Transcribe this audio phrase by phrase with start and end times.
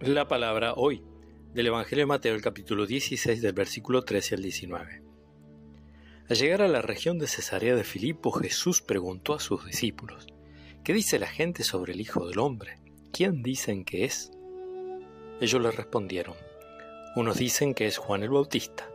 [0.00, 1.02] La palabra hoy
[1.54, 5.02] del Evangelio de Mateo, el capítulo 16, del versículo 13 al 19.
[6.28, 10.26] Al llegar a la región de Cesarea de Filipo, Jesús preguntó a sus discípulos,
[10.84, 12.78] ¿qué dice la gente sobre el Hijo del Hombre?
[13.10, 14.32] ¿Quién dicen que es?
[15.40, 16.34] Ellos le respondieron,
[17.16, 18.86] unos dicen que es Juan el Bautista,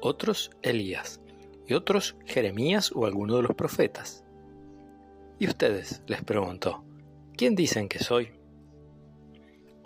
[0.00, 1.20] otros Elías,
[1.68, 4.24] y otros Jeremías o alguno de los profetas.
[5.38, 6.02] ¿Y ustedes?
[6.08, 6.82] les preguntó,
[7.36, 8.39] ¿quién dicen que soy?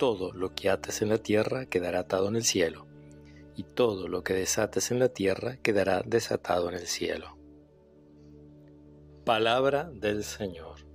[0.00, 2.86] todo lo que ates en la tierra quedará atado en el cielo,
[3.54, 7.36] y todo lo que desates en la tierra quedará desatado en el cielo.
[9.26, 10.89] Palabra del Señor.